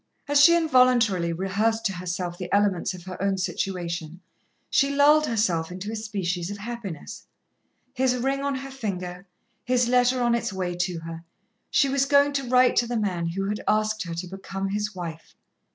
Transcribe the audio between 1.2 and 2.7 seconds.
rehearsed to herself the